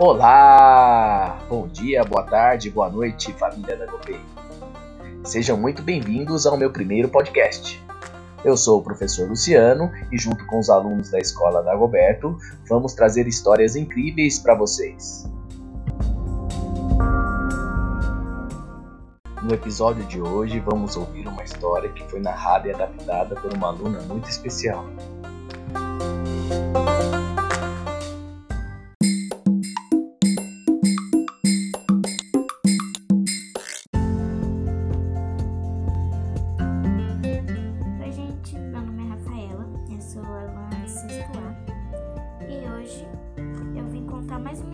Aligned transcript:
Olá! 0.00 1.40
Bom 1.48 1.66
dia, 1.66 2.04
boa 2.04 2.22
tarde, 2.22 2.70
boa 2.70 2.88
noite, 2.88 3.32
família 3.32 3.76
da 3.76 3.84
Gopei. 3.84 4.20
Sejam 5.24 5.56
muito 5.56 5.82
bem-vindos 5.82 6.46
ao 6.46 6.56
meu 6.56 6.70
primeiro 6.70 7.08
podcast. 7.08 7.84
Eu 8.44 8.56
sou 8.56 8.78
o 8.78 8.82
professor 8.84 9.28
Luciano 9.28 9.90
e, 10.12 10.16
junto 10.16 10.46
com 10.46 10.60
os 10.60 10.70
alunos 10.70 11.10
da 11.10 11.18
escola 11.18 11.64
da 11.64 11.74
Goberto, 11.74 12.38
vamos 12.68 12.94
trazer 12.94 13.26
histórias 13.26 13.74
incríveis 13.74 14.38
para 14.38 14.54
vocês. 14.54 15.28
No 19.42 19.52
episódio 19.52 20.04
de 20.04 20.20
hoje, 20.20 20.60
vamos 20.60 20.96
ouvir 20.96 21.26
uma 21.26 21.42
história 21.42 21.90
que 21.90 22.08
foi 22.08 22.20
narrada 22.20 22.68
e 22.68 22.72
adaptada 22.72 23.34
por 23.34 23.52
uma 23.52 23.66
aluna 23.66 24.00
muito 24.02 24.28
especial. 24.28 24.84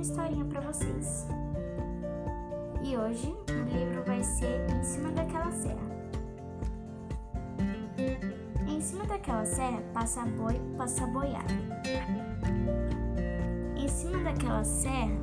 Historinha 0.04 0.44
para 0.44 0.60
vocês. 0.60 1.26
E 2.82 2.96
hoje 2.96 3.34
o 3.48 3.76
livro 3.76 4.04
vai 4.04 4.22
ser 4.22 4.66
Em 4.70 4.84
cima 4.84 5.10
daquela 5.10 5.50
serra. 5.50 5.94
Em 8.68 8.80
cima 8.80 9.04
daquela 9.06 9.44
serra 9.44 9.82
passa 9.92 10.24
boi, 10.26 10.60
passa 10.76 11.06
boiada. 11.06 11.54
Em 13.76 13.88
cima 13.88 14.22
daquela 14.22 14.62
serra 14.62 15.18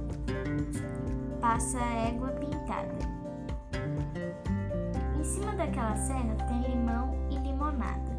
passa 1.39 1.79
égua 1.79 2.29
pintada. 2.29 2.97
Em 5.19 5.23
cima 5.23 5.55
daquela 5.55 5.95
serra 5.95 6.35
tem 6.47 6.71
limão 6.71 7.16
e 7.29 7.38
limonada. 7.38 8.10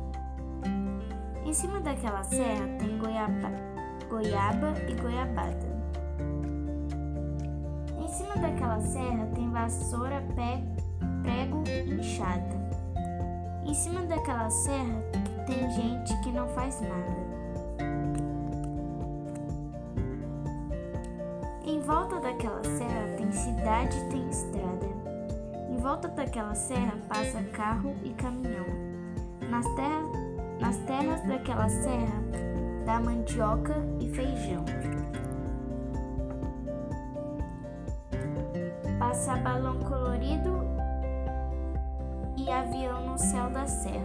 Em 1.45 1.53
cima 1.53 1.81
daquela 1.81 2.23
serra 2.23 2.67
tem 2.79 2.99
goiaba, 2.99 3.51
goiaba 4.09 4.75
e 4.89 4.95
goiabada 4.95 5.73
cima 8.13 8.37
daquela 8.37 8.79
serra 8.81 9.27
tem 9.35 9.51
vassoura, 9.51 10.23
pé, 10.37 10.63
prego 11.23 11.65
inchada. 11.99 12.61
Em 13.65 13.73
cima 13.73 14.03
daquela 14.03 14.51
serra 14.51 15.03
tem 15.47 15.71
gente 15.71 16.15
que 16.21 16.31
não 16.31 16.47
faz 16.49 16.79
nada. 16.83 17.33
Em 21.65 21.81
volta 21.81 22.21
daquela 22.21 22.63
serra 22.63 23.17
tem 23.17 23.33
cidade 23.33 23.97
e 23.97 24.09
tem 24.11 24.29
estrada. 24.29 24.87
Em 25.71 25.77
volta 25.79 26.09
daquela 26.09 26.55
serra 26.55 26.93
passa 27.09 27.43
carro 27.53 27.95
e 28.05 28.11
caminhão. 28.11 28.67
Nas, 29.49 29.67
terra, 29.75 30.22
nas 30.63 30.77
terras 30.79 31.21
daquela 31.27 31.69
serra 31.69 32.23
dá 32.87 33.01
mandioca 33.01 33.75
e 34.01 34.09
feijão. 34.09 34.65
passa 39.13 39.37
balão 39.37 39.79
colorido 39.81 40.63
e 42.37 42.51
avião 42.51 43.09
no 43.09 43.19
céu 43.19 43.51
da 43.51 43.67
serra. 43.67 44.01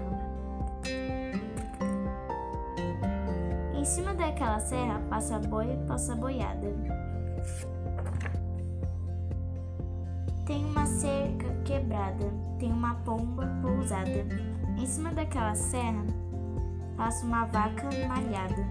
Em 3.74 3.86
cima 3.86 4.16
daquela 4.16 4.60
serra 4.60 5.00
passa 5.08 5.40
boi, 5.40 5.68
passa 5.88 6.16
boiada. 6.16 6.74
Tem 10.46 10.66
uma 10.66 10.86
cerca 10.86 11.48
quebrada, 11.64 12.26
tem 12.58 12.72
uma 12.72 12.96
pomba 12.96 13.48
pousada. 13.62 14.26
Em 14.78 14.86
cima 14.86 15.12
daquela 15.12 15.54
serra 15.54 16.04
passa 16.98 17.26
uma 17.26 17.46
vaca 17.46 17.88
malhada. 18.08 18.66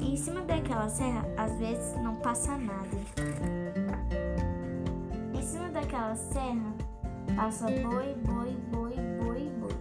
Em 0.00 0.16
cima 0.16 0.40
daquela 0.42 0.88
serra, 0.88 1.24
às 1.36 1.58
vezes 1.58 1.96
não 2.00 2.14
passa 2.16 2.56
nada. 2.56 2.96
Em 5.34 5.42
cima 5.42 5.68
daquela 5.68 6.14
serra, 6.14 6.72
passa 7.36 7.66
boi, 7.66 8.14
boi, 8.24 8.56
boi, 8.70 8.94
boi, 9.18 9.52
boi. 9.58 9.76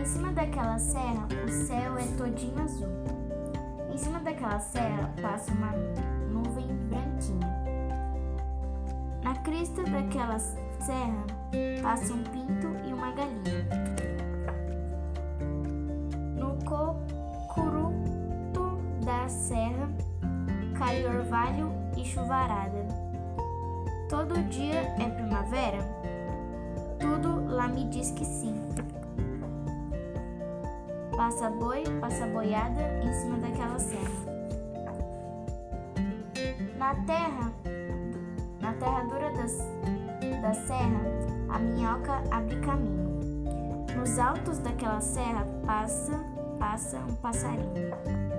Em 0.00 0.04
cima 0.04 0.32
daquela 0.32 0.78
serra, 0.78 1.28
o 1.44 1.48
céu 1.48 1.98
é 1.98 2.06
todinho 2.16 2.62
azul. 2.62 2.88
Em 3.92 3.98
cima 3.98 4.20
daquela 4.20 4.58
serra, 4.58 5.12
passa 5.20 5.52
uma 5.52 5.72
nuvem 6.32 6.66
branquinha. 6.88 7.60
Na 9.22 9.34
crista 9.42 9.82
daquela 9.84 10.38
serra, 10.90 11.24
passa 11.80 12.12
um 12.12 12.24
pinto 12.24 12.66
e 12.84 12.92
uma 12.92 13.12
galinha. 13.12 13.60
serra, 19.28 19.88
cai 20.76 21.06
orvalho 21.06 21.72
e 21.96 22.04
chuvarada. 22.04 22.84
Todo 24.08 24.42
dia 24.48 24.80
é 24.98 25.08
primavera? 25.08 25.78
Tudo 26.98 27.46
lá 27.46 27.68
me 27.68 27.84
diz 27.84 28.10
que 28.10 28.24
sim. 28.24 28.60
Passa 31.16 31.48
boi, 31.50 31.84
passa 32.00 32.26
boiada 32.26 32.82
em 33.04 33.12
cima 33.12 33.38
daquela 33.38 33.78
serra. 33.78 34.30
Na 36.76 36.94
terra, 37.06 37.52
na 38.60 38.72
terra 38.72 39.04
dura 39.04 39.32
das, 39.32 39.79
da 40.40 40.54
serra, 40.54 41.00
a 41.48 41.58
minhoca 41.58 42.22
abre 42.30 42.56
caminho. 42.60 43.20
Nos 43.96 44.18
altos 44.18 44.58
daquela 44.58 45.00
serra 45.00 45.46
passa, 45.66 46.18
passa 46.58 46.98
um 46.98 47.14
passarinho 47.16 48.30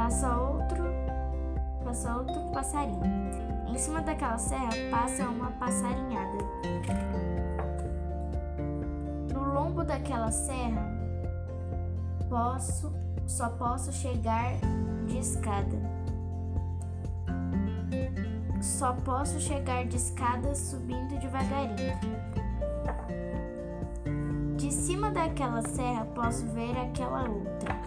passa 0.00 0.34
outro, 0.34 0.82
passa 1.84 2.16
outro 2.16 2.40
passarinho. 2.52 3.02
Em 3.68 3.78
cima 3.78 4.00
daquela 4.00 4.38
serra 4.38 4.70
passa 4.90 5.24
uma 5.24 5.50
passarinhada. 5.52 6.38
No 9.32 9.54
lombo 9.54 9.84
daquela 9.84 10.30
serra 10.32 10.82
posso, 12.30 12.92
só 13.26 13.50
posso 13.50 13.92
chegar 13.92 14.54
de 15.06 15.18
escada. 15.18 15.76
Só 18.80 18.94
posso 19.04 19.38
chegar 19.38 19.84
de 19.84 19.96
escada 19.96 20.54
subindo 20.54 21.20
devagarinho. 21.20 22.00
De 24.56 24.72
cima 24.72 25.10
daquela 25.10 25.60
serra 25.60 26.06
posso 26.14 26.46
ver 26.46 26.74
aquela 26.78 27.28
outra 27.28 27.78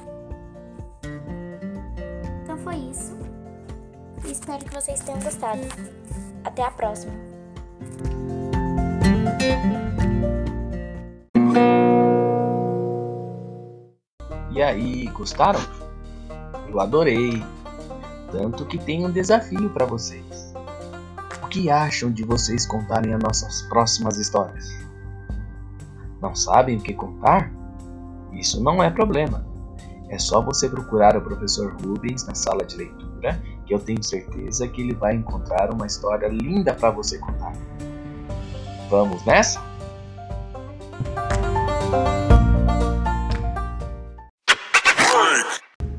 foi 2.64 2.76
isso. 2.76 3.18
espero 4.24 4.64
que 4.64 4.74
vocês 4.74 5.00
tenham 5.00 5.20
gostado. 5.20 5.62
Até 6.44 6.64
a 6.64 6.70
próxima. 6.70 7.14
E 14.52 14.62
aí, 14.62 15.08
gostaram? 15.08 15.60
Eu 16.70 16.80
adorei. 16.80 17.44
Tanto 18.32 18.64
que 18.68 18.78
tem 18.78 19.04
um 19.04 19.12
desafio 19.12 19.70
para 19.72 19.86
vocês. 19.86 20.53
Que 21.54 21.70
acham 21.70 22.12
de 22.12 22.24
vocês 22.24 22.66
contarem 22.66 23.14
as 23.14 23.22
nossas 23.22 23.62
próximas 23.70 24.18
histórias? 24.18 24.68
Não 26.20 26.34
sabem 26.34 26.78
o 26.78 26.82
que 26.82 26.96
contar? 26.96 27.54
Isso 28.32 28.60
não 28.64 28.82
é 28.82 28.90
problema. 28.90 29.46
É 30.10 30.18
só 30.18 30.42
você 30.42 30.68
procurar 30.68 31.16
o 31.16 31.22
professor 31.22 31.72
Rubens 31.80 32.26
na 32.26 32.34
sala 32.34 32.66
de 32.66 32.78
leitura, 32.78 33.40
que 33.68 33.74
eu 33.76 33.78
tenho 33.78 34.02
certeza 34.04 34.68
que 34.68 34.82
ele 34.82 34.96
vai 34.96 35.14
encontrar 35.14 35.72
uma 35.72 35.86
história 35.86 36.28
linda 36.28 36.74
para 36.74 36.90
você 36.90 37.20
contar. 37.20 37.54
Vamos 38.90 39.24
nessa? 39.24 39.62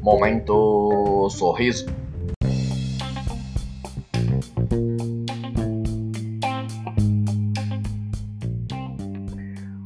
Momento 0.03 1.29
sorriso. 1.31 1.87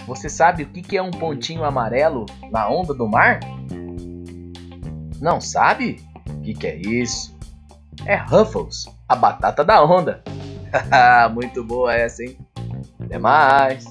Você 0.08 0.30
sabe 0.30 0.62
o 0.62 0.66
que 0.66 0.96
é 0.96 1.02
um 1.02 1.10
pontinho 1.10 1.64
amarelo 1.64 2.24
na 2.50 2.66
onda 2.66 2.94
do 2.94 3.06
mar? 3.06 3.40
Não 5.20 5.38
sabe? 5.38 6.02
O 6.26 6.40
que, 6.40 6.66
é 6.66 6.76
isso? 6.76 7.36
É 8.06 8.16
Ruffles, 8.16 8.86
a 9.06 9.14
batata 9.14 9.62
da 9.62 9.84
onda. 9.84 10.24
Muito 11.34 11.62
boa 11.62 11.94
essa, 11.94 12.22
hein? 12.24 12.38
Até 12.98 13.18
mais! 13.18 13.84